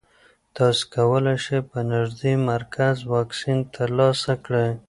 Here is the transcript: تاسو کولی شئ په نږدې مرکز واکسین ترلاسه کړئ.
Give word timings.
تاسو 0.55 0.81
کولی 0.95 1.35
شئ 1.45 1.59
په 1.69 1.79
نږدې 1.91 2.33
مرکز 2.51 2.95
واکسین 3.13 3.59
ترلاسه 3.75 4.33
کړئ. 4.45 4.71